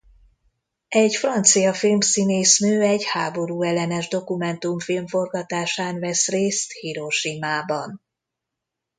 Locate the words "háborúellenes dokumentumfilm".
3.05-5.07